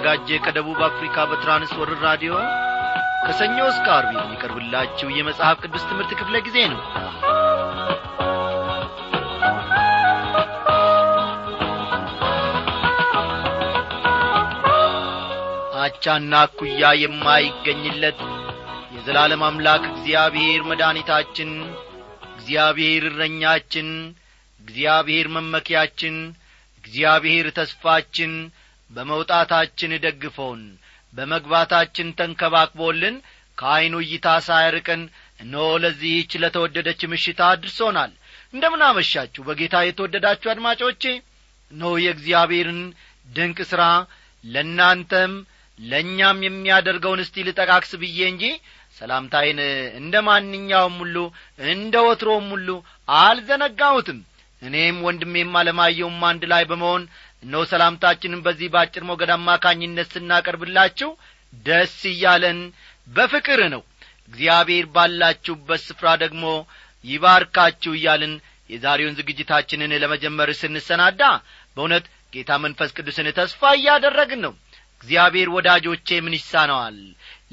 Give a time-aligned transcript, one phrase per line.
[0.00, 2.32] እየተዘጋጀ ከደቡብ አፍሪካ በትራንስወርር ራዲዮ
[3.24, 6.80] ከሰኞ እስከ አርብ የሚቀርብላችሁ የመጽሐፍ ቅዱስ ትምህርት ክፍለ ጊዜ ነው።
[15.80, 18.20] አቻና እኩያ የማይገኝለት
[18.94, 21.50] የዘላለም አምላክ እግዚአብሔር መድኃኒታችን
[22.32, 23.90] እግዚአብሔር እረኛችን
[24.60, 26.16] እግዚአብሔር መመኪያችን
[26.84, 28.32] እግዚአብሔር ተስፋችን
[28.90, 30.60] በመውጣታችን ደግፎን
[31.14, 33.16] በመግባታችን ተንከባክቦልን
[33.58, 35.02] ከዐይኑ እይታ ሳያርቀን
[35.40, 38.12] እነሆ ለዚህች ለተወደደች ምሽት አድርሶናል።
[38.54, 41.02] እንደምን አመሻችሁ በጌታ የተወደዳችሁ አድማጮቼ።
[41.72, 42.80] እነሆ የእግዚአብሔርን
[43.28, 43.82] ድንቅ ሥራ
[44.44, 45.32] ለእናንተም
[45.78, 48.44] ለእኛም የሚያደርገውን እስቲ ልጠቃክስ ብዬ እንጂ
[48.96, 49.58] ሰላምታይን
[50.00, 51.16] እንደ ማንኛውም ሁሉ
[51.72, 52.68] እንደ ወትሮም ሁሉ
[53.18, 54.18] አልዘነጋሁትም።
[54.62, 57.02] እኔም ወንድሜም አለማየውም አንድ ላይ በመሆን
[57.42, 61.10] እነሆ ሰላምታችንን በዚህ በአጭር ሞገድ አማካኝነት ስናቀርብላችሁ
[61.64, 62.58] ደስ እያለን
[63.08, 63.82] በፍቅር ነው።
[64.28, 66.44] እግዚአብሔር ባላችሁበት ስፍራ ደግሞ
[67.04, 68.32] ይባርካችሁ እያልን
[68.70, 71.22] የዛሬውን ዝግጅታችንን ለመጀመር ስንሰናዳ
[71.76, 74.52] በእውነት ጌታ መንፈስ ቅዱስን ተስፋ እያደረግን ነው።
[75.00, 76.96] እግዚአብሔር ወዳጆቼ ምን ይሳነዋል?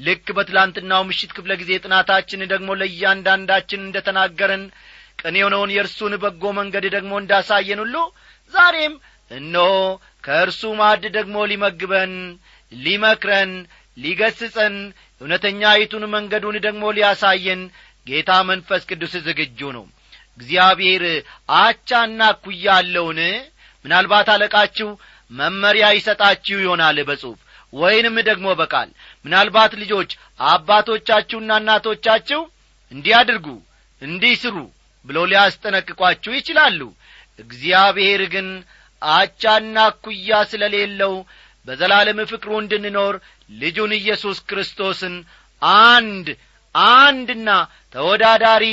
[0.06, 4.64] ልክ በትላንትናው ምሽት ክፍለ ጊዜ ጥናታችን ደግሞ ለእያንዳንዳችን እንደ ተናገረን
[5.20, 7.96] ቅን የሆነውን የእርሱን በጎ መንገድ ደግሞ እንዳሳየን ሁሉ
[8.54, 8.94] ዛሬም
[9.30, 9.70] እነሆ
[10.24, 12.12] ከእርሱ ማዕድ ደግሞ ሊመግበን
[12.72, 13.52] ሊመክረን
[13.96, 14.74] ሊገስጸን
[15.20, 17.60] እውነተኛይቱን መንገዱን ደግሞ ሊያሳየን
[18.06, 19.84] ጌታ መንፈስ ቅዱስ ዝግጁ ነው።
[20.38, 21.04] እግዚአብሔር
[21.58, 23.20] አቻና እኩያ አለውን?
[23.84, 24.88] ምናልባት አለቃችሁ
[25.30, 27.38] መመሪያ ይሰጣችሁ ይሆናል በጽሑፍ
[27.72, 28.88] ወይንም ደግሞ በቃል።
[29.24, 30.10] ምናልባት ልጆች
[30.50, 32.40] አባቶቻችሁና እናቶቻችሁ
[32.92, 33.46] እንዲህ አድርጉ
[34.02, 34.42] እንዲህ
[35.04, 36.80] ብለው ሊያስጠነቅቋችሁ ይችላሉ።
[37.38, 38.46] እግዚአብሔር ግን
[39.02, 41.14] አቻና እኩያ ስለሌለው
[41.68, 43.14] በዘላለም ፍቅሩ እንድንኖር
[43.54, 45.14] ልጁን ኢየሱስ ክርስቶስን
[45.62, 46.26] አንድ
[46.74, 47.50] አንድና
[47.94, 48.64] ተወዳዳሪ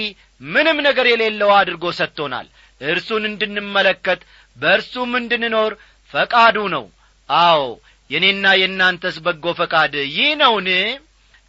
[0.41, 2.47] ምንም ነገር የሌለው አድርጎ ሰጥቶናል።
[2.81, 4.21] እርሱን እንድንመለከት
[4.57, 5.73] በእርሱም እንድንኖር
[6.13, 6.85] ፈቃዱ ነው።
[7.29, 7.61] አዎ
[8.09, 10.67] የእኔና የእናንተስ በጎ ፈቃድ ይህ ነውን?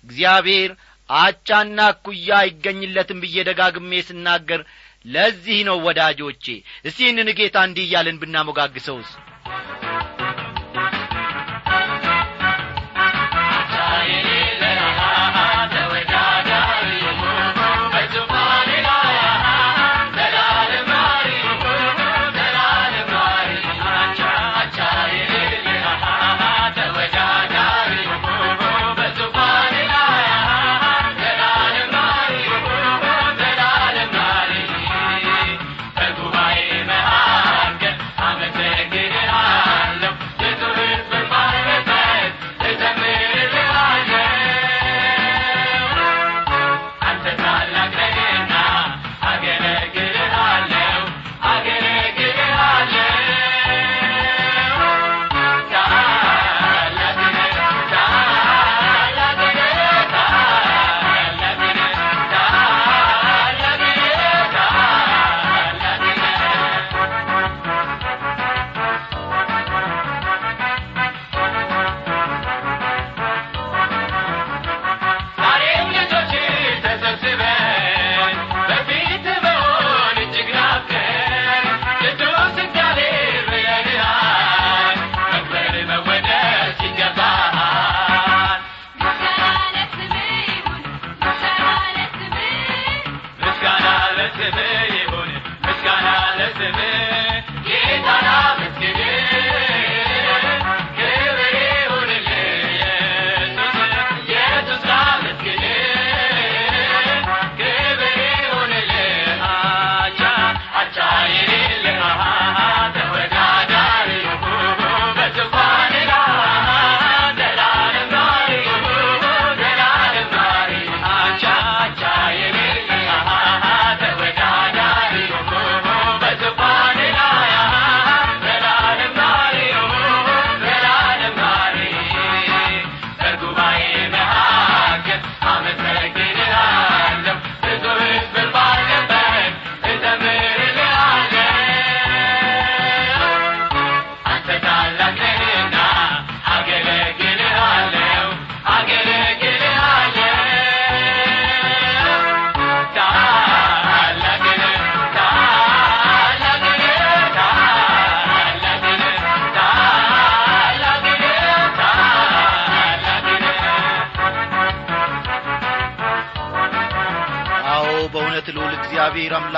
[0.04, 0.70] እግዚአብሔር
[1.08, 4.60] አቻና እኩያ አይገኝለትም ብዬ ደጋግሜ ስናገር
[5.04, 6.44] ለዚህ ነው ወዳጆቼ
[6.88, 9.10] እስቲ ይህንን ጌታ እንዲህ እያልን ብናሞጋግሰውስ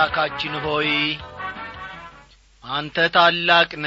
[0.09, 0.91] አምላካችን ሆይ
[2.65, 3.87] አንተ ታላቅ ነ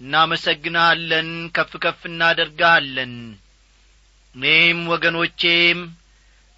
[0.00, 3.12] እናመሰግንሃለን ከፍ ከፍ እናደርግሃለን
[4.34, 5.80] እኔም ወገኖቼም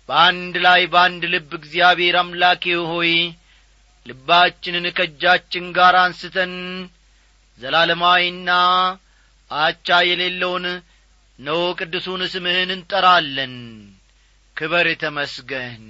[0.09, 3.13] በአንድ ላይ በአንድ ልብ እግዚአብሔር አምላኬ ሆይ
[4.07, 6.55] ልባችንን ከእጃችን ጋር አንስተን
[7.59, 8.51] ዘላለማዊና
[9.51, 10.67] አቻ የሌለውን
[11.39, 13.57] ነው ቅዱሱን ስምህን እንጠራለን።
[14.57, 15.83] ክበር ተመስገን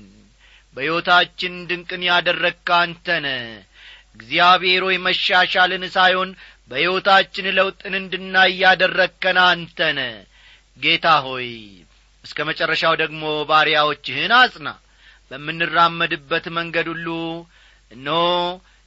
[0.76, 3.26] በሕይወታችን ድንቅን ያደረግከ አንተነ።
[4.16, 6.30] እግዚአብሔር ሆይ መሻሻልን ሳይሆን
[6.70, 9.98] በሕይወታችን ለውጥን እንድናይ ያደረግከን አንተነ።
[10.76, 11.48] ጌታ ሆይ
[12.24, 14.68] እስከ መጨረሻው ደግሞ ባሪያዎችህን አጽና።
[15.30, 17.08] በምንራመድበት መንገድ ሁሉ
[17.90, 18.20] እነሆ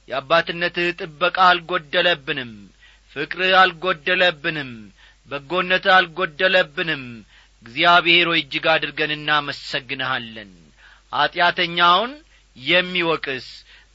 [0.08, 2.52] የአባትነትህ ጥበቃ አልጐደለብንም
[3.16, 4.70] ፍቅርህ አልጐደለብንም
[5.30, 7.04] በጎነትህ አልጐደለብንም።
[7.64, 10.50] እግዚአብሔር ሆይ እጅግ አድርገን እናመሰግንሃለን
[11.12, 12.12] ኀጢአተኛውን
[12.56, 13.46] የሚወቅስ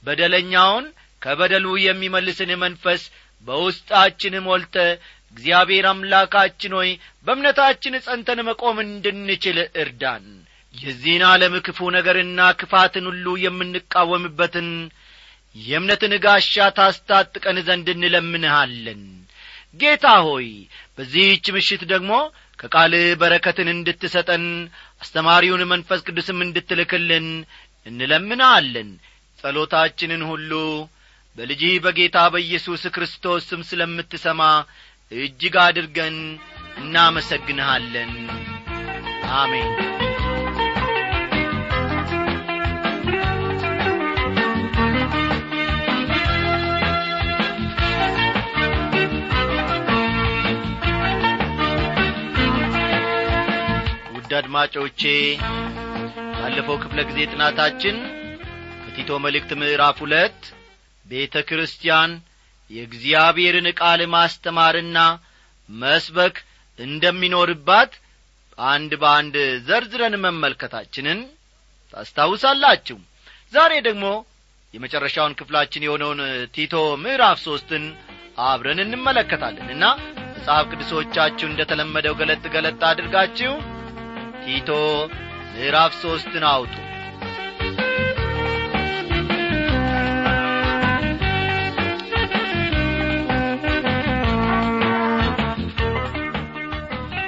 [0.06, 0.86] በደለኛውን
[1.22, 3.04] ከበደሉ የሚመልስን መንፈስ
[3.48, 4.76] በውስጣችን ሞልተ
[5.32, 6.90] እግዚአብሔር አምላካችን ሆይ
[7.26, 10.26] በእምነታችን ጸንተን መቆም እንድንችል እርዳን።
[10.74, 14.70] የዚህን ዓለም ክፉ ነገርና ክፋትን ሁሉ የምንቃወምበትን
[15.56, 19.04] የእምነትን ጋሻ ታስታጥቀን ዘንድ እንለምንሃለን።
[19.80, 20.48] ጌታ ሆይ
[20.98, 22.12] በዚህች ምሽት ደግሞ
[22.60, 24.44] ከቃልህ በረከትን እንድትሰጠን
[25.06, 27.28] አስተማሪውን መንፈስ ቅዱስም እንድትልክልን
[27.86, 28.90] እንለምናለን።
[29.40, 30.52] ጸሎታችንን ሁሉ
[31.36, 34.42] በልጅህ በጌታ በኢየሱስ ክርስቶስ ስም ስለምትሰማ
[35.12, 36.18] እጅግ አድርገን
[36.78, 38.14] እናመሰግንሃለን።
[39.36, 39.72] አሜን
[54.26, 55.02] ውድ አድማጮቼ
[56.36, 57.98] ባለፈው ክፍለ ጊዜ ጥናታችን
[58.84, 60.40] ከቲቶ መልእክት ምዕራፍ ሁለት
[61.06, 62.12] ቤተ ክርስቲያን
[62.72, 64.98] የእግዚአብሔርን ቃል ማስተማርና
[65.70, 66.38] መስበክ
[66.80, 67.92] እንደሚኖርባት
[68.68, 69.38] አንድ በአንድ
[69.68, 71.22] ዘርዝረን መመልከታችንን
[71.94, 72.98] ታስታውሳላችሁ።
[73.54, 74.06] ዛሬ ደግሞ
[74.74, 76.22] የመጨረሻውን ክፍላችን የሆነውን
[76.56, 76.74] ቲቶ
[77.04, 77.86] ምዕራፍ ሦስትን
[78.48, 79.84] አብረን እንመለከታለን እና
[80.34, 83.54] መጽሐፍ ቅዱሶቻችሁ እንደ ተለመደው ገለጥ ገለጥ አድርጋችሁ
[84.46, 84.70] ቲቶ
[85.54, 86.74] ምዕራፍ ሦስትን አውጡ።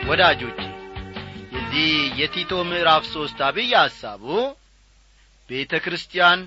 [0.10, 0.60] ወዳጆች
[1.54, 4.24] የዚህ የቲቶ ምዕራፍ ሦስት አብይ ሐሳቡ
[5.50, 6.40] ቤተ ክርስቲያን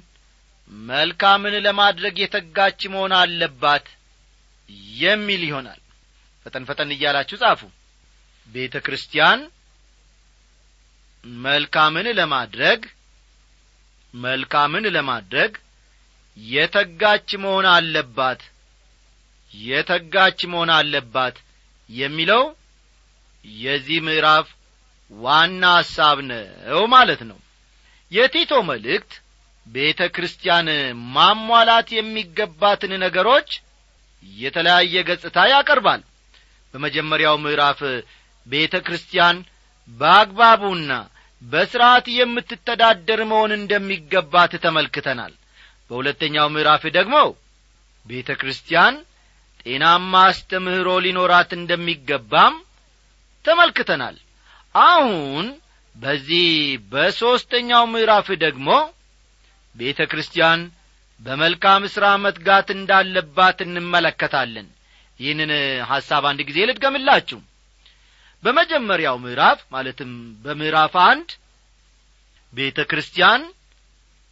[0.72, 3.86] መልካምን ለማድረግ የተጋች መሆን አለባት
[5.00, 5.80] የሚል ይሆናል።
[6.46, 7.60] ፈጠን ፈጠን እያላችሁ ጻፉ።
[8.54, 9.40] ቤተ ክርስቲያን
[11.24, 12.80] መልካምን ለማድረግ
[14.14, 15.52] መልካምን ለማድረግ
[16.36, 18.40] የተጋች መሆን አለባት
[19.52, 21.36] የተጋች መሆን አለባት
[21.90, 22.42] የሚለው
[23.44, 24.48] የዚህ ምዕራፍ
[25.10, 27.38] ዋና ሐሳብ ነው ማለት ነው።
[28.12, 29.12] የቲቶ መልእክት
[29.66, 30.68] ቤተ ክርስቲያን
[31.14, 33.50] ማሟላት የሚገባትን ነገሮች
[34.22, 36.00] የተለያየ ገጽታ ያቀርባል።
[36.74, 37.80] በመጀመሪያው ምዕራፍ
[38.46, 39.36] ቤተ ክርስቲያን
[39.88, 40.92] በአግባቡና
[41.42, 45.32] በሥርዓት የምትተዳደር መሆን እንደሚገባት ተመልክተናል።
[45.90, 47.16] በሁለተኛው ምዕራፍ ደግሞ
[48.06, 48.94] ቤተ ክርስቲያን
[49.62, 52.54] ጤናማ አስተምህሮ ሊኖራት እንደሚገባም
[53.44, 54.16] ተመልክተናል።
[54.74, 55.46] አሁን
[55.96, 56.46] በዚህ
[56.92, 58.68] በሦስተኛው ምዕራፍ ደግሞ
[59.76, 60.60] ቤተ ክርስቲያን
[61.20, 64.68] በመልካም ሥራ መትጋት እንዳለባት እንመለከታለን።
[65.20, 65.50] ይህንን
[65.90, 67.38] ሐሳብ አንድ ጊዜ ልድገምላችሁ
[68.42, 70.12] በመጀመሪያው ምዕራፍ ማለትም
[70.44, 71.30] በምዕራፍ አንድ
[72.52, 73.42] ቤተ ክርስቲያን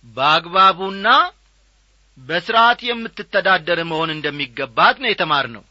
[0.05, 1.09] በአግባቡና
[2.19, 5.65] በሥርዓት የምትተዳደር መሆን እንደሚገባት ነው የተማር ነው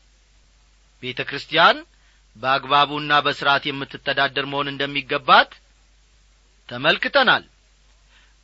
[1.04, 1.78] ቤተ ክርስቲያን
[2.36, 5.52] በአግባቡና በሥርዓት የምትተዳደር መሆን እንደሚገባት
[6.70, 7.44] ተመልክተናል።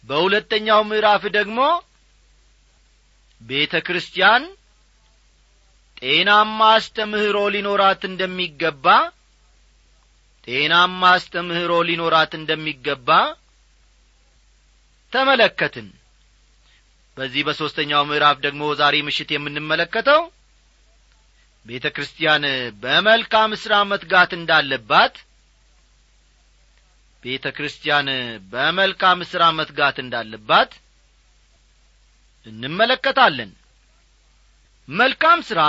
[0.03, 1.59] በሁለተኛው ምዕራፍ ደግሞ
[3.41, 4.43] ቤተ ክርስቲያን
[6.01, 8.85] ጤናማ አስተምህሮ ሊኖራት እንደሚገባ
[10.47, 13.09] ጤናማ አስተምህሮ ሊኖራት እንደሚገባ
[15.13, 15.87] ተመለከትን።
[17.17, 20.21] በዚህ በሦስተኛው ምዕራፍ ደግሞ ዛሬ ምሽት የምንመለከተው
[21.65, 22.45] ቤተ ክርስቲያን
[22.83, 25.15] በመልካም ሥራ መትጋት እንዳለባት
[27.23, 28.07] ቤተ ክርስቲያን
[28.53, 30.71] በመልካም ሥራ መትጋት እንዳለባት
[32.45, 33.51] እንመለከታለን።
[34.87, 35.61] መልካም ሥራ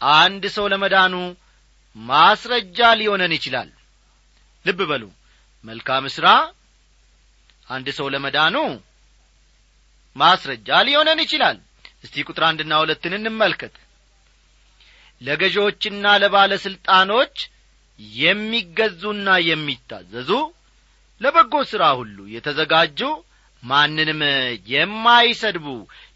[0.00, 1.14] አንድ ሰው ለመዳኑ
[1.96, 3.68] ማስረጃ ሊሆነን ይችላል
[4.64, 5.04] ልብ በሉ።
[5.64, 6.28] መልካም ሥራ
[7.68, 8.56] አንድ ሰው ለመዳኑ
[10.16, 11.58] ማስረጃ ሊሆነን ይችላል።
[12.04, 13.74] እስቲ ቁጥር አንድና ሁለትን እንመልከት።
[15.20, 17.36] ለገዢዎችና ለባለሥልጣኖች
[18.18, 20.30] የሚገዙና የሚታዘዙ
[21.20, 23.00] ለበጎ ሥራ ሁሉ የተዘጋጁ
[23.62, 24.20] ማንንም
[24.70, 25.66] የማይሰድቡ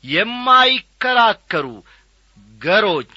[0.05, 1.67] የማይከራከሩ
[2.61, 3.15] ገሮች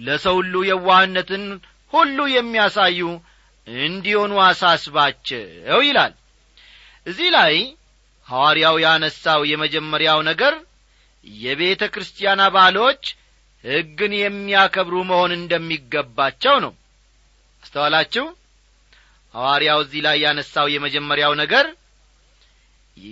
[0.00, 1.44] ለሰው ሁሉ የዋህነትን
[1.92, 3.00] ሁሉ የሚያሳዩ
[3.66, 5.42] እንዲሆኑ አሳስባቸው
[5.82, 6.12] ይላል።
[7.06, 7.54] እዚህ ላይ
[8.28, 10.54] ሐዋርያው ያነሳው የመጀመሪያው ነገር
[11.26, 13.02] የቤተ ክርስቲያን አባሎች
[13.64, 16.72] ሕግን የሚያከብሩ መሆን እንደሚገባቸው ነው።
[17.62, 18.24] አስተዋላችሁ?
[19.34, 21.66] ሐዋርያው እዚህ ላይ ያነሳው የመጀመሪያው ነገር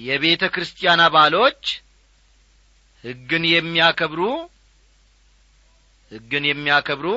[0.05, 1.63] የቤተ ክርስቲያን አባሎች
[3.05, 4.23] ሕግን የሚያከብሩ
[6.13, 7.09] ሕግን የሚያከብሩ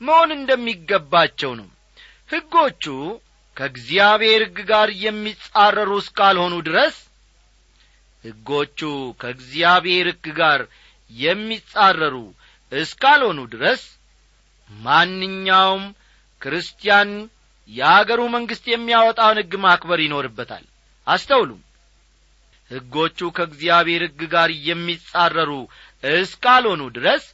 [0.00, 1.68] መሆን እንደሚገባቸው ነው
[2.30, 2.84] ሕጎቹ
[3.56, 6.96] ከእግዚአብሔር ሕግ ጋር የሚጻረሩ እስካልሆኑ ድረስ
[8.24, 8.80] ሕጎቹ
[9.20, 10.60] ከእግዚአብሔር ሕግ ጋር
[11.10, 12.16] የሚጻረሩ
[12.72, 13.82] እስካልሆኑ ድረስ
[14.70, 15.84] ማንኛውም
[16.42, 17.10] ክርስቲያን
[17.68, 20.64] የአገሩ መንግሥት የሚያወጣውን ሕግ ማክበር ይኖርበታል።
[21.06, 21.50] አስተውሉ
[22.70, 25.52] ሕጎቹ ከእግዚአብሔር ሕግ ጋር የሚጻረሩ
[26.12, 27.24] እስካልሆኑ ድረስ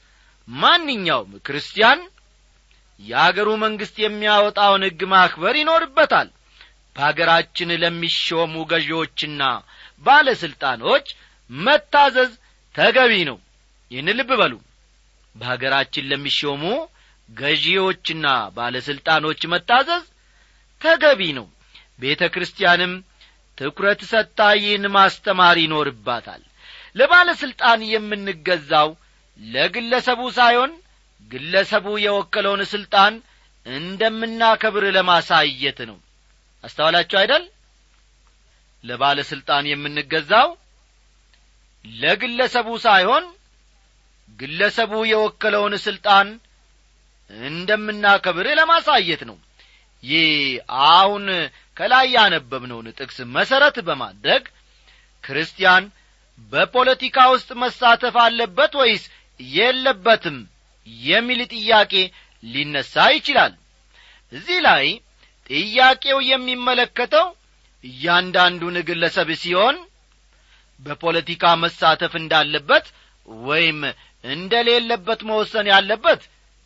[0.49, 2.01] ማንኛውም ክርስቲያን
[3.03, 6.29] የአገሩ መንግሥት የሚያወጣውን ሕግ ማክበር ይኖርበታል።
[6.97, 9.43] በአገራችን ለሚሾሙ ገዢዎችና
[10.05, 11.07] ባለሥልጣኖች
[11.51, 12.33] መታዘዝ
[12.75, 13.39] ተገቢ ነው።
[13.91, 14.55] ይህን ልብ በሉ።
[15.37, 16.63] በሀገራችን ለሚሾሙ
[17.29, 20.05] ገዢዎችና ባለሥልጣኖች መታዘዝ
[20.81, 21.47] ተገቢ ነው።
[22.01, 22.93] ቤተ ክርስቲያንም
[23.59, 26.43] ትኩረት ሰጥታ ይህን ማስተማር ይኖርባታል።
[26.97, 28.89] ለባለሥልጣን የምንገዛው
[29.41, 30.73] ለግለሰቡ ሳይሆን
[31.31, 33.13] ግለሰቡ የወከለውን ሥልጣን
[33.67, 35.99] እንደምናከብር ለማሳየት ነው።
[36.65, 37.45] አስተዋላችሁ አይደል?
[38.85, 40.49] ለባለሥልጣን የምንገዛው
[41.85, 43.25] ለግለሰቡ ሳይሆን
[44.39, 46.29] ግለሰቡ የወከለውን ሥልጣን
[47.31, 49.37] እንደምናከብር ለማሳየት ነው።
[50.05, 50.31] ይህ
[50.91, 51.25] አሁን
[51.77, 54.43] ከላይ ያነበብነውን ጥቅስ መሠረት በማድረግ
[55.25, 55.85] ክርስቲያን
[56.53, 59.05] በፖለቲካ ውስጥ መሳተፍ አለበት ወይስ
[59.41, 60.39] የለበትም
[60.87, 61.93] የሚል ጥያቄ
[62.45, 63.53] ሊነሳ ይችላል።
[64.33, 64.87] እዚህ ላይ
[65.51, 67.27] ጥያቄው የሚመለከተው
[67.85, 69.77] እያንዳንዱን ግለሰብ ሲሆን
[70.81, 72.87] በፖለቲካ መሳተፍ እንዳለበት
[73.47, 73.81] ወይም
[74.25, 76.21] እንደሌለበት መወሰን ያለበት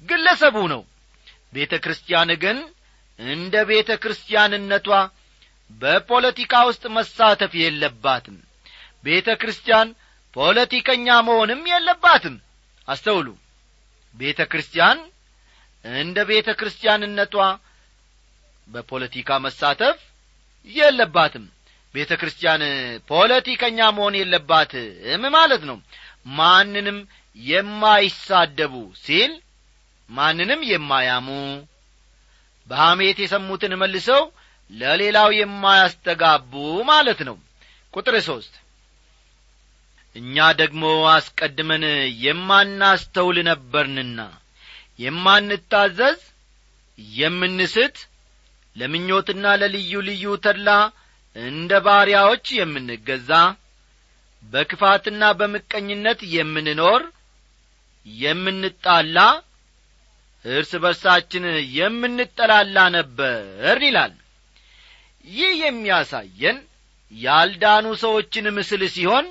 [0.08, 0.82] ግለሰቡ ነው።
[1.52, 2.58] ቤተ ክርስቲያን ግን
[3.18, 4.88] እንደ ቤተ ክርስቲያንነቷ
[5.80, 8.36] በፖለቲካ ውስጥ መሳተፍ የለባትም።
[9.04, 9.88] ቤተ ክርስቲያን
[10.36, 12.36] ፖለቲከኛ መሆንም የለባትም።
[12.88, 13.26] አስተውሉ
[14.16, 14.98] ቤተ ክርስቲያን
[15.84, 17.34] እንደ ቤተ ክርስቲያንነቷ
[18.68, 19.98] በፖለቲካ መሳተፍ
[20.68, 21.44] የለባትም።
[21.94, 22.62] ቤተ ክርስቲያን
[23.10, 25.76] ፖለቲከኛ መሆን የለባትም ማለት ነው።
[26.38, 26.98] ማንንም
[27.36, 29.32] የማይሳደቡ ሲል
[30.08, 31.28] ማንንም የማያሙ
[32.68, 34.22] በሐሜት የሰሙትን መልሰው
[34.70, 36.52] ለሌላው የማያስተጋቡ
[36.88, 37.36] ማለት ነው።
[37.94, 38.54] ቁጥር ሦስት
[40.16, 40.82] እኛ ደግሞ
[41.12, 41.84] አስቀድመን
[42.24, 44.20] የማናስተውል ነበርንና
[44.98, 46.20] የማንታዘዝ
[47.16, 47.96] የምንስት
[48.76, 50.70] ለምኞትና ለልዩ ልዩ ተድላ
[51.36, 53.30] እንደ ባሪያዎች የምንገዛ
[54.44, 57.02] በክፋትና በምቀኝነት የምንኖር
[58.06, 59.18] የምንጣላ
[60.44, 61.44] እርስ በርሳችን
[61.76, 64.12] የምንጠላላ ነበር ይላል።
[65.24, 66.58] ይህ የሚያሳየን
[67.12, 69.26] ያልዳኑ ሰዎችን ምስል ሲሆን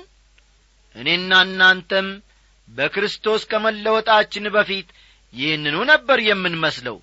[0.96, 2.06] እኔና እናንተም
[2.68, 4.88] በክርስቶስ ከመለወጣችን በፊት
[5.34, 6.96] ይህንኑ ነበር የምንመስለው።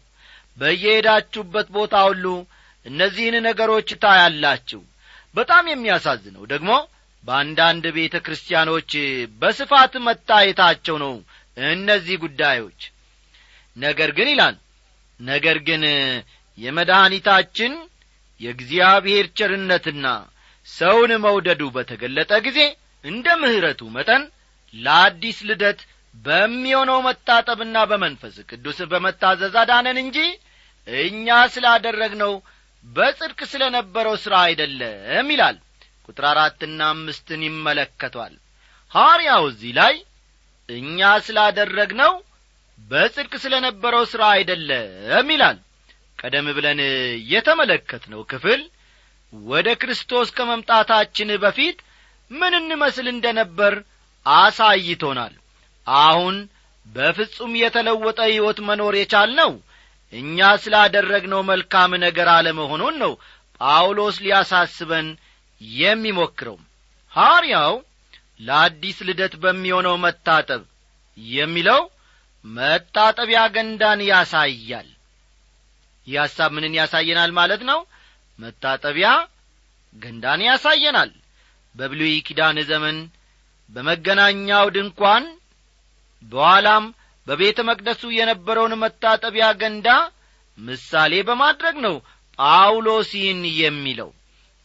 [0.57, 2.25] በየሄዳችሁበት ቦታ ሁሉ
[2.85, 4.81] እነዚህን ነገሮች ታያላችሁ።
[5.35, 6.71] በጣም የሚያሳዝነው ደግሞ
[7.23, 8.91] በአንዳንድ ቤተ ክርስቲያኖች
[9.41, 11.13] በስፋት መታየታቸው ነው
[11.71, 12.81] እነዚህ ጉዳዮች።
[13.77, 14.55] ነገር ግን ይላል
[15.19, 15.83] ነገር ግን
[16.57, 17.73] የመድኃኒታችን
[18.41, 20.05] የእግዚአብሔር ቸርነትና
[20.67, 22.59] ሰውን መውደዱ በተገለጠ ጊዜ
[23.03, 24.24] እንደ ምሕረቱ መጠን
[24.74, 25.79] ለአዲስ ልደት
[26.15, 30.17] በሚሆነው መታጠብና በመንፈስ ቅዱስ በመታዘዝ አዳነን እንጂ
[30.88, 32.33] እኛ ስላደረግነው
[32.86, 35.57] በጽድቅ ስለ ነበረው ሥራ አይደለም ይላል።
[36.07, 38.33] ቁጥር አራትና አምስትን ይመለከቷል።
[38.91, 39.95] ሐዋርያው እዚህ ላይ
[40.69, 42.13] እኛ ስላደረግነው
[42.79, 45.57] በጽድቅ ስለ ነበረው ሥራ አይደለም ይላል።
[46.19, 46.79] ቀደም ብለን
[47.33, 48.62] የተመለከትነው ክፍል
[49.33, 51.77] ወደ ክርስቶስ ከመምጣታችን በፊት
[52.31, 53.73] ምን እንመስል እንደ ነበር
[54.25, 55.33] አሳይቶናል።
[55.87, 56.35] አሁን
[56.85, 59.51] በፍጹም የተለወጠ ሕይወት መኖር የቻልነው
[60.13, 63.13] እኛ ስላደረግነው መልካም ነገር አለመሆኑን ነው
[63.61, 65.07] ጳውሎስ ሊያሳስበን
[65.79, 66.57] የሚሞክረው።
[67.13, 67.73] ሐዋርያው
[68.39, 70.61] ለአዲስ ልደት በሚሆነው መታጠብ
[71.17, 71.81] የሚለው
[72.45, 74.87] መታጠቢያ ገንዳን ያሳያል።
[76.07, 77.79] ይህ ሐሳብ ምንን ያሳየናል ማለት ነው?
[78.39, 79.09] መታጠቢያ
[79.95, 81.11] ገንዳን ያሳየናል
[81.75, 82.97] በብሉይ ኪዳን ዘመን
[83.69, 85.23] በመገናኛው ድንኳን
[86.23, 86.85] በኋላም
[87.27, 89.87] በቤተ መቅደሱ የነበረውን መታጠቢያ ገንዳ
[90.57, 91.95] ምሳሌ በማድረግ ነው
[92.39, 94.09] ጳውሎስ ይህን የሚለው።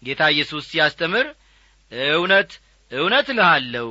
[0.03, 1.27] ጌታ ኢየሱስ ሲያስተምር
[2.13, 2.51] እውነት
[2.93, 3.89] እውነት እልሃለሁ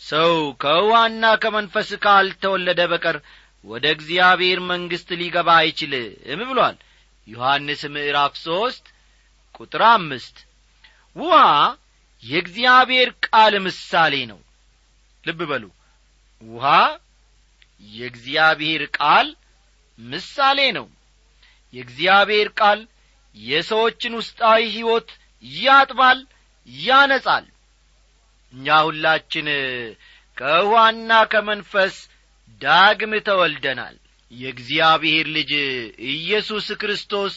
[0.00, 3.16] ሰው ከውሃና ከመንፈስ ካልተወለደ በቀር
[3.64, 6.76] ወደ እግዚአብሔር መንግሥት ሊገባ አይችልም ብሏል።
[7.28, 8.84] ዮሐንስ ምዕራፍ ሦስት
[9.54, 10.36] ቁጥር አምስት
[11.16, 11.40] ውሃ
[12.24, 14.40] የእግዚአብሔር ቃል ምሳሌ ነው።
[15.24, 15.64] ልብ በሉ።
[16.42, 16.66] ውሃ
[17.92, 19.28] የእግዚአብሔር ቃል
[19.98, 20.86] ምሳሌ ነው።
[21.74, 22.80] የእግዚአብሔር ቃል
[23.36, 25.08] የሰዎችን ውስጣዊ ሕይወት
[25.44, 26.18] ያጥባል
[26.68, 27.46] ያነጻል።
[28.52, 29.46] እኛ ሁላችን
[30.36, 31.94] ከውሃና ከመንፈስ
[32.60, 33.96] ዳግም ተወልደናል።
[34.32, 35.50] የእግዚአብሔር ልጅ
[36.12, 37.34] ኢየሱስ ክርስቶስ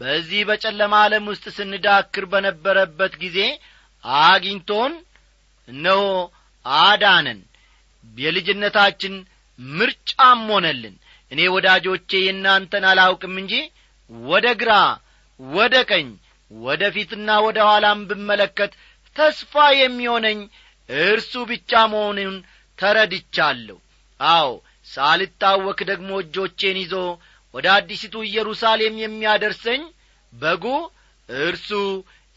[0.00, 3.38] በዚህ በጨለማ ዓለም ውስጥ ስንዳክር በነበረበት ጊዜ
[4.04, 4.92] አግኝቶን
[5.68, 6.02] እነሆ
[6.64, 7.40] አዳነን።
[8.04, 9.14] የልጅነታችን
[9.58, 10.94] ምርጫም ሆነልን።
[11.32, 13.54] እኔ ወዳጆቼ የእናንተን አላውቅም እንጂ
[14.30, 14.72] ወደ ግራ
[15.40, 16.08] ወደ ቀኝ
[16.50, 18.72] ወደ ፊትና ወደ ኋላም ብመለከት
[19.16, 20.38] ተስፋ የሚሆነኝ
[20.88, 22.36] እርሱ ብቻ መሆኑን
[22.78, 23.78] ተረድቻለሁ።
[24.20, 24.48] አዎ
[24.88, 26.94] ሳልታወክ ደግሞ እጆቼን ይዞ
[27.54, 29.82] ወደ አዲሲቱ ኢየሩሳሌም የሚያደርሰኝ
[30.32, 30.64] በጉ
[31.28, 31.68] እርሱ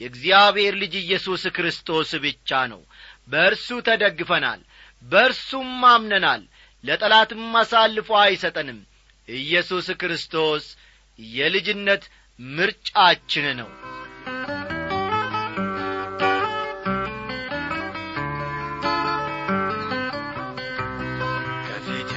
[0.01, 2.81] የእግዚአብሔር ልጅ ኢየሱስ ክርስቶስ ብቻ ነው።
[3.29, 4.62] በእርሱ ተደግፈናል
[5.03, 6.43] በእርሱም አምነናል።
[6.83, 8.79] ለጠላትም አሳልፎ አይሰጠንም።
[9.27, 10.65] ኢየሱስ ክርስቶስ
[11.19, 12.03] የልጅነት
[12.39, 13.69] ምርጫችን ነው።
[21.67, 22.12] ከፊት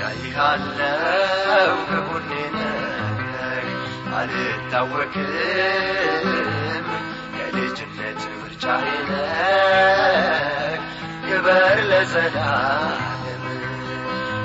[1.89, 3.69] ከጎኔ ነህ
[4.15, 5.31] አልታወክም
[8.63, 10.81] የልጅነት ምርጫዬ ነህ
[11.27, 13.45] ክበር ለዘላለም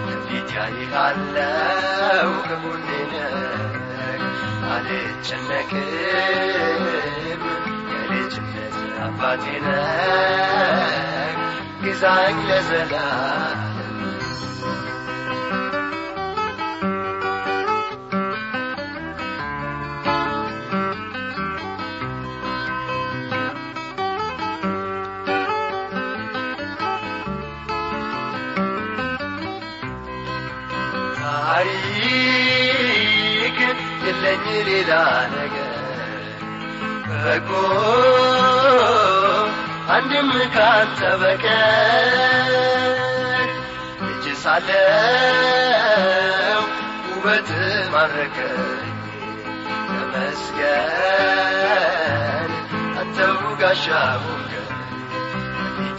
[0.05, 3.33] ከፊት ያይሃለው ነህ
[4.71, 5.89] አልጨነቅም
[7.89, 9.45] የልጅነት አባቴ
[11.83, 13.74] ግዛኝ ለዘላለም
[34.63, 34.91] ሌላ
[35.33, 35.71] ነገር
[37.17, 37.49] በጎ
[39.95, 42.51] አንድም ካንተ በቀር
[44.01, 44.81] ልጅ ሳለው
[47.11, 47.49] ውበት
[47.93, 48.95] ማረከኝ
[49.89, 51.31] ተመስገን።
[52.99, 53.85] አንተው ጋሻ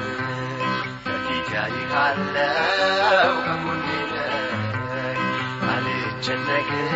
[1.06, 5.20] ከፊት ያይሃለው ከጎኔ ነህ
[5.74, 6.90] አልጨነቅም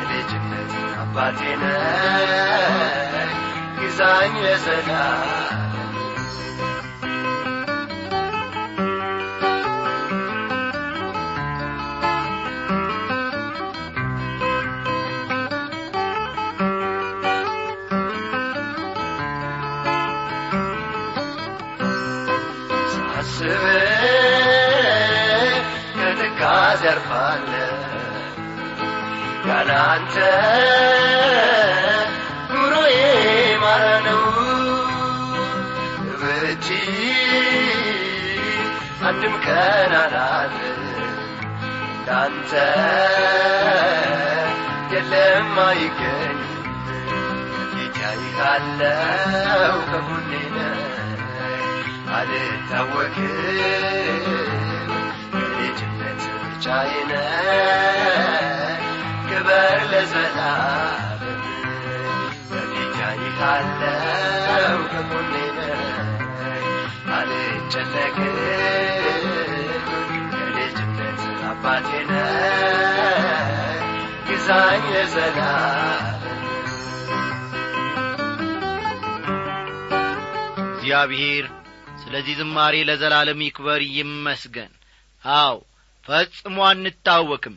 [0.00, 2.74] የልጅነት አባቴ ነህ
[3.78, 5.59] ግዛኝ ለዘላለም
[26.90, 27.50] ያርፋለ
[29.48, 30.16] ያለ
[32.52, 32.94] ኑሮዬ
[33.62, 34.22] ማራ ነው።
[36.20, 36.66] ብቺ
[39.08, 40.56] አንድም ቀን አላለ
[41.90, 42.52] እንዳንተ
[44.92, 46.38] የለም አይገኝ
[47.72, 50.32] ፊት ያይሃለው ከጎኔ
[52.16, 53.30] አልታወክም
[57.10, 58.80] ነህ
[59.28, 61.40] ክበር ለዘላለም
[62.50, 65.34] በፊት ያይሃለው ከጎኔ
[67.16, 68.36] አልጨነቅም
[70.34, 73.48] የልጅነት አባቴ ነህ
[74.28, 76.06] ግዛኝ ለዘላለም።
[80.72, 84.72] እግዚአብሔር ስለ ስለዚህ ዝማሬ ለዘላለም ይክበር ይመስገን።
[85.24, 85.56] አው
[86.06, 87.56] ፈጽሞ አንታወክም።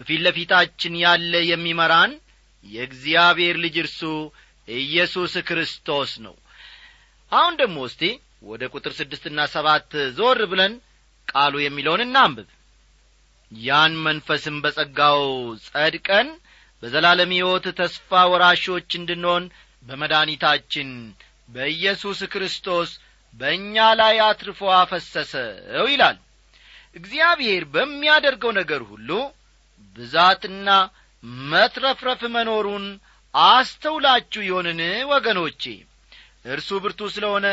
[0.00, 2.12] በፊት ለፊታችን ያለ የሚመራን
[2.64, 4.00] የእግዚአብሔር ልጅ እርሱ
[4.68, 6.34] ኢየሱስ ክርስቶስ ነው።
[7.32, 8.02] አሁን ደግሞ እስቲ
[8.42, 10.74] ወደ ቁጥር ስድስትና ሰባት ዞር ብለን
[11.28, 12.48] ቃሉ የሚለውን እናንብብ።
[13.52, 15.22] ያን መንፈስም በጸጋው
[15.66, 16.28] ጸድቀን
[16.82, 19.44] በዘላለም ሕይወት ተስፋ ወራሾች እንድንሆን
[19.84, 20.90] በመድኒታችን
[21.48, 22.90] በኢየሱስ ክርስቶስ
[23.34, 26.16] በእኛ ላይ አትርፎ አፈሰሰው ይላል
[26.98, 29.10] እግዚአብሔር በሚያደርገው ነገር ሁሉ
[29.96, 30.68] ብዛትና
[31.50, 32.84] መትረፍረፍ መኖሩን
[33.34, 34.80] አስተውላችሁ ይሆንን
[35.12, 35.62] ወገኖቼ?
[36.46, 37.46] እርሱ ብርቱ ስለሆነ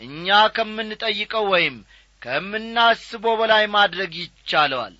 [0.00, 0.26] እኛ
[0.56, 1.76] ከምንጠይቀው ወይም
[2.22, 4.94] ከምናስበው በላይ ማድረግ ይቻለዋል።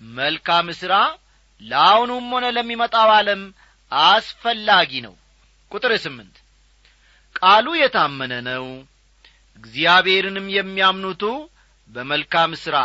[0.00, 0.94] መልካም ሥራ
[1.62, 3.42] ለአሁኑም ሆነ ለሚመጣው ዓለም
[3.92, 5.14] አስፈላጊ ነው።
[5.72, 6.36] ቁጥር ስምንት
[7.36, 8.64] ቃሉ የታመነ ነው።
[9.58, 11.22] እግዚአብሔርንም የሚያምኑቱ
[11.90, 12.76] በመልካም ሥራ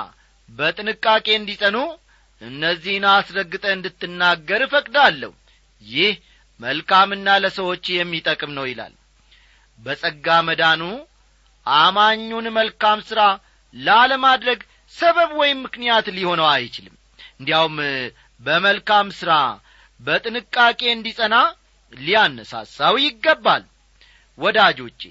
[0.49, 1.77] በጥንቃቄ እንዲጸኑ
[2.41, 5.31] እነዚህን አስረግጠ እንድትናገር እፈቅዳለሁ።
[5.81, 6.13] ይህ
[6.59, 8.93] መልካምና ለሰዎች የሚጠቅም ነው ይላል።
[9.79, 10.81] በጸጋ መዳኑ
[11.65, 13.21] አማኙን መልካም ሥራ
[13.73, 14.59] ላለማድረግ
[14.93, 16.95] ሰበብ ወይም ምክንያት ሊሆነው አይችልም።
[17.39, 17.77] እንዲያውም
[18.41, 19.31] በመልካም ሥራ
[19.99, 21.35] በጥንቃቄ እንዲጸና
[21.93, 23.63] ሊያነሳሳው ይገባል።
[24.37, 25.01] ወዳጆቼ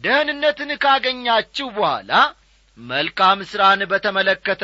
[0.00, 2.12] ደህንነትን ካገኛችሁ በኋላ
[2.78, 4.62] መልካም ሥራን በተመለከተ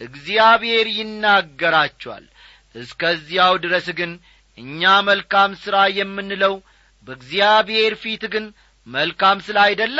[0.00, 2.24] እግዚአብሔር ይናገራችኋል
[2.74, 4.12] እስከዚያው ድረስ ግን
[4.58, 6.54] እኛ መልካም ሥራ የምንለው
[7.06, 8.44] በእግዚአብሔር ፊት ግን
[8.86, 9.98] መልካም ስለ አይደለ?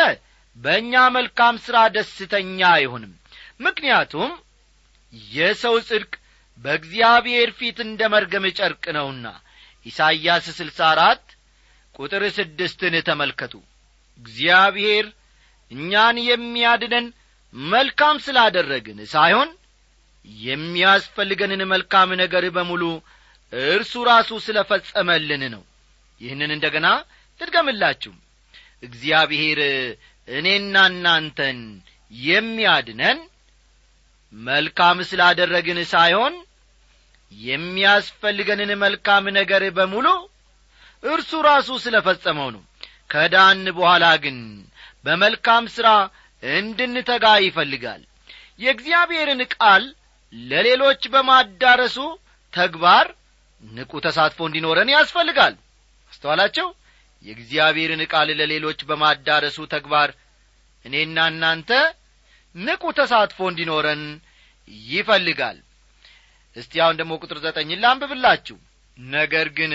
[0.57, 3.13] በእኛ መልካም ሥራ ደስተኛ አይሆንም።
[3.61, 4.31] ምክንያቱም
[5.33, 6.13] የሰው ጽድቅ
[6.59, 9.27] በእግዚአብሔር ፊት እንደ መርገም ጨርቅ ነውና።
[9.87, 11.25] ኢሳይያስ ስልሳ አራት
[11.95, 13.55] ቁጥር ስድስትን ተመልከቱ።
[14.21, 15.07] እግዚአብሔር
[15.71, 17.07] እኛን የሚያድነን
[17.55, 19.49] መልካም ስላደረግን ሳይሆን
[20.45, 22.83] የሚያስፈልገንን መልካም ነገር በሙሉ
[23.53, 25.63] እርሱ ራሱ ስለ ፈጸመልን ነው።
[26.21, 26.87] ይህንን እንደ ገና
[27.41, 28.13] ልድገምላችሁ።
[28.83, 29.61] እግዚአብሔር
[30.29, 31.59] እኔና እናንተን
[32.13, 33.19] የሚያድነን
[34.33, 36.35] መልካም ስላደረግን ሳይሆን
[37.33, 40.07] የሚያስፈልገንን መልካም ነገር በሙሉ
[41.03, 42.63] እርሱ ራሱ ስለ ፈጸመው ነው።
[43.13, 44.39] ከዳን በኋላ ግን
[45.05, 45.89] በመልካም ሥራ
[46.43, 48.03] እንድንተጋ ይፈልጋል።
[48.61, 49.85] የእግዚአብሔርን ቃል
[50.33, 51.97] ለሌሎች በማዳረሱ
[52.53, 53.07] ተግባር
[53.63, 55.55] ንቁ ተሳትፎ እንዲኖረን ያስፈልጋል።
[56.13, 56.69] አስተዋላቸው።
[57.25, 60.11] የእግዚአብሔርን ቃል ለሌሎች በማዳረሱ ተግባር
[60.85, 61.71] እኔና እናንተ
[62.55, 64.03] ንቁ ተሳትፎ እንዲኖረን
[64.89, 65.59] ይፈልጋል።
[66.57, 68.57] እስቲ አሁን ደግሞ ቁጥር ዘጠኝን ላንብብላችሁ።
[68.97, 69.73] ነገር ግን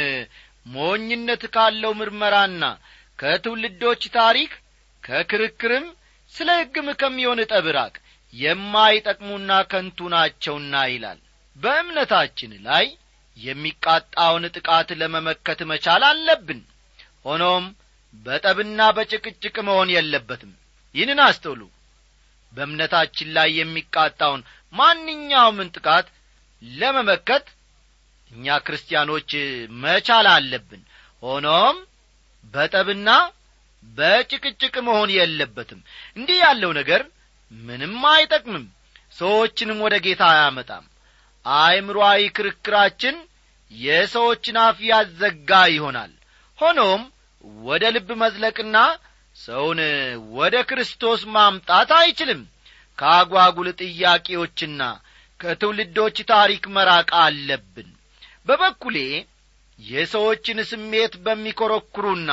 [0.68, 2.64] ሞኝነት ካለው ምርመራና
[3.20, 4.52] ከትውልዶች ታሪክ
[5.04, 5.86] ከክርክርም
[6.36, 7.94] ስለ ሕግም ከሚሆን ጠብራቅ
[8.34, 11.20] የማይጠቅሙና ከንቱ ናቸውና ይላል።
[11.56, 12.86] በእምነታችን ላይ
[13.38, 16.60] የሚቃጣውን ጥቃት ለመመከት መቻል አለብን።
[17.26, 17.66] ሆኖም
[18.26, 20.52] በጠብና በጭቅጭቅ መሆን የለበትም።
[20.96, 21.62] ይህንን አስተውሉ።
[22.54, 24.42] በእምነታችን ላይ የሚቃጣውን
[24.74, 26.08] ማንኛውምን ጥቃት
[26.62, 27.46] ለመመከት
[28.32, 29.32] እኛ ክርስቲያኖች
[29.84, 30.82] መቻል አለብን።
[31.24, 31.78] ሆኖም
[32.54, 33.10] በጠብና
[33.94, 35.80] በጭቅጭቅ መሆን የለበትም።
[36.18, 37.02] እንዲህ ያለው ነገር
[37.52, 38.66] ምንም አይጠቅምም።
[39.18, 40.86] ሰዎችንም ወደ ጌታ አያመጣም።
[41.46, 43.16] አእምሮአዊ ክርክራችን
[43.72, 46.12] የሰዎችን አፍ ያዘጋ ይሆናል።
[46.60, 47.02] ሆኖም
[47.64, 48.78] ወደ ልብ መዝለቅና
[49.36, 49.80] ሰውን
[50.36, 52.42] ወደ ክርስቶስ ማምጣት አይችልም።
[52.98, 54.82] ከአጓጉል ጥያቄዎችና
[55.40, 57.90] ከትውልዶች ታሪክ መራቅ አለብን።
[58.48, 58.98] በበኩሌ
[59.80, 62.32] የሰዎችን ስሜት በሚኰረኩሩና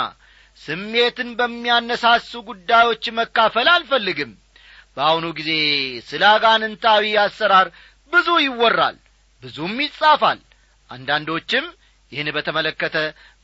[0.62, 4.33] ስሜትን በሚያነሳሱ ጉዳዮች መካፈል አልፈልግም።
[4.96, 5.51] በአሁኑ ጊዜ
[6.09, 7.68] ስለ አጋንንታዊ አሰራር
[8.12, 8.96] ብዙ ይወራል
[9.42, 10.40] ብዙም ይጻፋል።
[10.90, 11.66] አንዳንዶችም
[12.12, 12.96] ይህን በተመለከተ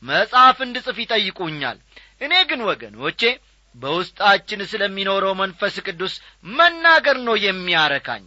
[0.03, 1.77] መጽሐፍ እንድጽፍ ይጠይቁኛል።
[2.21, 3.21] እኔ ግን ወገኖቼ
[3.75, 6.13] በውስጣችን ስለሚኖረው መንፈስ ቅዱስ
[6.53, 8.23] መናገር ነው የሚያረካኝ።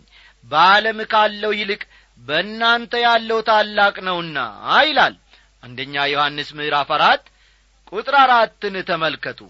[0.51, 1.83] በዓለም ካለው ይልቅ
[2.21, 4.39] በእናንተ ያለው ታላቅ ነውና
[4.87, 5.15] ይላል
[5.63, 7.25] አንደኛ ዮሐንስ ምዕራፍ አራት
[7.93, 9.41] ቁጥር አራትን ተመልከቱ።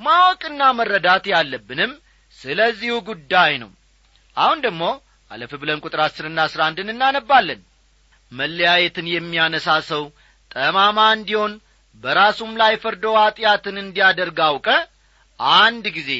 [0.00, 1.92] ማወቅና መረዳት ያለብንም
[2.38, 3.70] ስለዚሁ ጉዳይ ነው።
[4.36, 4.82] አሁን ደግሞ
[5.30, 7.60] አለፍ ብለን ቁጥር አስርና አስራ አንድን እናነባለን።
[8.32, 10.02] መለያየትን የሚያነሳ ሰው
[10.50, 11.52] ጠማማ እንዲሆን
[12.02, 14.68] በራሱም ላይ ፈርዶ ኀጢአትን እንዲያደርግ አውቀ
[15.60, 16.10] አንድ ጊዜ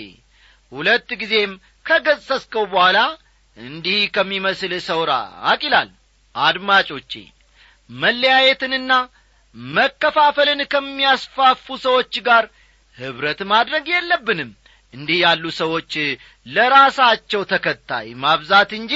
[0.72, 1.52] ሁለት ጊዜም
[1.86, 2.98] ከገሰስከው በኋላ
[3.56, 5.88] እንዲህ ከሚመስል ሰው ራቅ ይላል።
[6.34, 7.12] አድማጮቼ
[7.90, 8.92] መለያየትንና
[9.74, 12.44] መከፋፈልን ከሚያስፋፉ ሰዎች ጋር
[12.96, 14.50] ኅብረት ማድረግ የለብንም።
[14.94, 15.92] እንዲህ ያሉ ሰዎች
[16.46, 18.92] ለራሳቸው ተከታይ ማብዛት እንጂ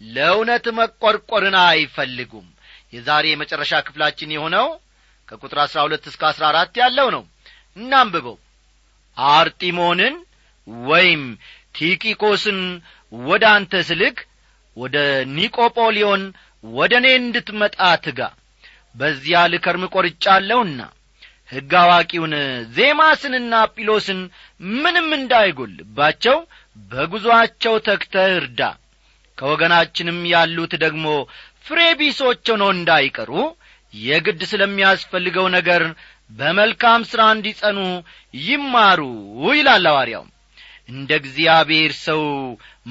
[0.00, 2.46] ለእውነት መቈርቈርን አይፈልጉም።
[2.92, 4.66] የዛሬ የመጨረሻ ክፍላችን የሆነው
[5.28, 7.22] ከቁጥር አሥራ ሁለት እስከ አሥራ አራት ያለው ነው።
[7.76, 8.36] እናንብበው።
[9.16, 10.14] አርጢሞንን
[10.86, 11.22] ወይም
[11.76, 12.60] ቲቂቆስን
[13.12, 14.18] ወደ አንተ ስልክ
[14.76, 14.96] ወደ
[15.36, 16.22] ኒቆጶሊዮን
[16.64, 18.20] ወደ እኔ እንድትመጣ ትጋ
[18.94, 20.80] በዚያ ልከርም ቈርጫለሁና
[21.50, 22.34] ሕግ አዋቂውን
[22.76, 24.20] ዜማስንና ጲሎስን
[24.76, 26.36] ምንም እንዳይጐልባቸው
[26.90, 28.60] በጉዞአቸው ተግተህ እርዳ።
[29.38, 31.06] ከወገናችንም ያሉት ደግሞ
[31.66, 33.32] ፍሬ ቢሶች ሆነው እንዳይቀሩ
[33.94, 35.82] የግድ ስለሚያስፈልገው ነገር
[36.30, 37.78] በመልካም ሥራ እንዲጸኑ
[38.44, 39.00] ይማሩ
[39.52, 40.24] ይላል ሐዋርያው
[40.88, 42.22] እንደ እግዚአብሔር ሰው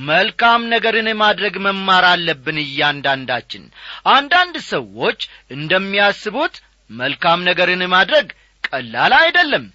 [0.07, 3.63] መልካም ነገርን ማድረግ መማር አለብን እያንዳንዳችን።
[4.11, 5.19] አንዳንድ ሰዎች
[5.57, 6.55] እንደሚያስቡት
[6.89, 8.27] መልካም ነገርን ማድረግ
[8.63, 9.65] ቀላል አይደለም።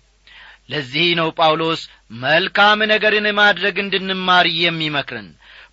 [0.70, 1.80] ለዚህ ነው ጳውሎስ
[2.22, 5.28] መልካም ነገርን ማድረግ እንድንማር የሚመክርን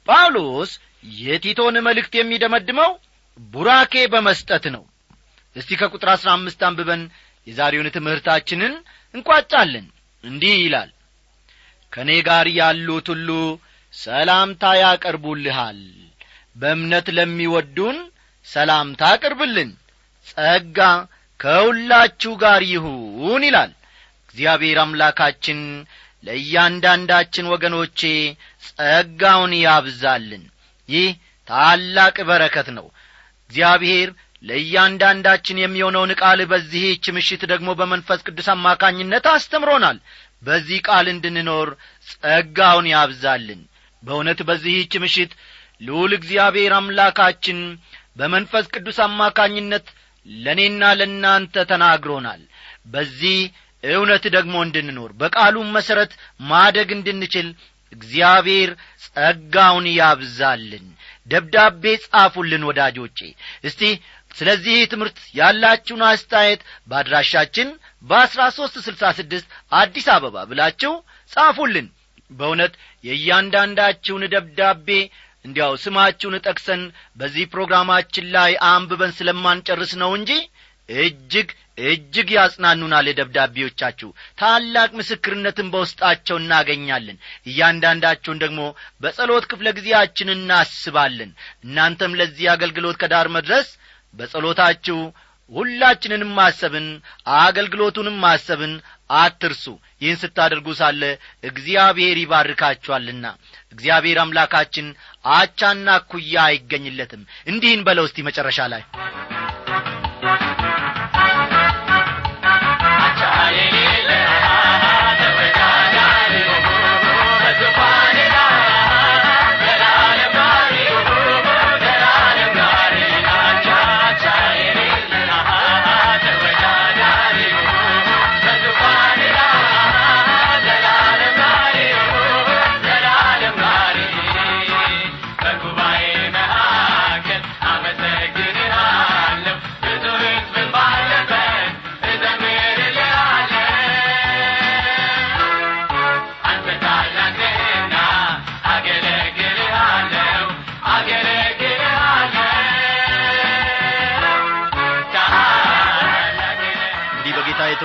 [0.08, 0.72] ጳውሎስ
[1.20, 2.92] የቲቶን መልእክት የሚደመድመው
[3.52, 4.84] ቡራኬ በመስጠት ነው።
[5.56, 7.04] እስቲ ከቁጥር አሥራ አምስት አንብበን
[7.48, 8.74] የዛሬውን ትምህርታችንን
[9.14, 9.86] እንቋጫለን።
[10.24, 10.90] እንዲህ ይላል
[11.94, 13.30] ከእኔ ጋር ያሉት ሁሉ
[13.94, 15.80] ሰላምታ ያቀርቡልሃል።
[16.56, 17.98] በእምነት ለሚወዱን
[18.48, 19.72] ሰላምታ አቅርብልን።
[20.28, 20.80] ጸጋ
[21.40, 23.72] ከሁላችሁ ጋር ይሁን ይላል።
[24.30, 25.60] እግዚአብሔር አምላካችን
[26.24, 28.00] ለእያንዳንዳችን ወገኖቼ
[28.70, 30.44] ጸጋውን ያብዛልን።
[30.90, 31.10] ይህ
[31.48, 32.88] ታላቅ በረከት ነው።
[33.50, 34.10] እግዚአብሔር
[34.44, 39.98] ለእያንዳንዳችን የሚሆነውን ቃል በዚህች ምሽት ደግሞ በመንፈስ ቅዱስ አማካኝነት አስተምሮናል
[40.44, 41.70] በዚህ ቃል እንድንኖር
[42.08, 43.62] ጸጋውን ያብዛልን።
[44.04, 45.32] በእውነት በዚህች ምሽት
[45.82, 47.60] ልዑል እግዚአብሔር አምላካችን
[48.20, 49.86] በመንፈስ ቅዱስ አማካኝነት
[50.26, 52.42] ለእኔና ለእናንተ ተናግሮናል።
[52.94, 53.40] በዚህ
[53.84, 56.12] እውነት ደግሞ እንድንኖር በቃሉም መሠረት
[56.50, 57.48] ማደግ እንድንችል
[57.94, 58.72] እግዚአብሔር
[59.06, 60.88] ጸጋውን ያብዛልን።
[61.32, 63.20] ደብዳቤ ጻፉልን ወዳጆቼ።
[63.64, 63.82] እስቲ
[64.32, 67.70] ስለዚህ ትምህርት ያላችሁን አስተያየት በአድራሻችን
[68.04, 70.94] በአስራ ሦስት ስልሳ ስድስት አዲስ አበባ ብላችሁ
[71.32, 71.88] ጻፉልን።
[72.32, 74.88] በእውነት የእያንዳንዳችሁን ደብዳቤ
[75.46, 76.82] እንዲያው ስማችሁን ጠቅሰን
[77.20, 80.32] በዚህ ፕሮግራማችን ላይ አንብበን ስለማንጨርስ ነው እንጂ
[80.90, 81.50] እጅግ
[81.84, 87.18] እጅግ ያጽናኑናል ደብዳቤዎቻችሁ ታላቅ ምስክርነትን በውስጣቸው እናገኛለን።
[87.50, 88.62] እያንዳንዳችሁን ደግሞ
[89.04, 91.32] በጸሎት ክፍለ ጊዜያችን እናስባለን።
[91.66, 93.70] እናንተም ለዚህ አገልግሎት ከዳር መድረስ
[94.14, 95.00] በጸሎታችሁ
[95.52, 96.88] ሁላችንንም ማሰብን
[97.40, 98.74] አገልግሎቱንም ማሰብን
[99.20, 99.64] አትርሱ።
[100.02, 101.02] ይህን ስታደርጉ ሳለ
[101.44, 103.26] እግዚአብሔር ይባርካችኋልና።
[103.74, 104.88] እግዚአብሔር አምላካችን
[105.34, 108.84] አቻና ኩያ አይገኝለትም። እንዲህን በለው እስቲ መጨረሻ ላይ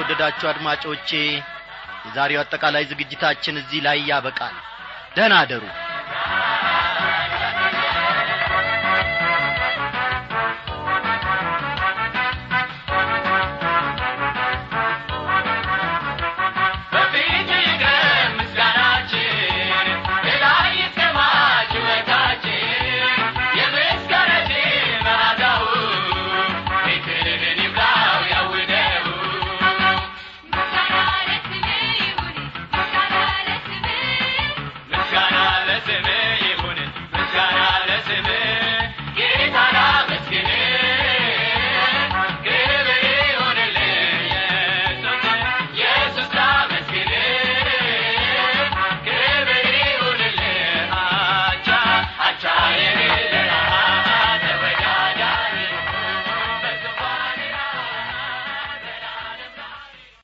[0.05, 1.11] የተወደዳችሁ አድማጮቼ
[2.05, 4.57] የዛሬው አጠቃላይ ዝግጅታችን እዚህ ላይ ያበቃል።
[5.17, 5.62] ደህና አደሩ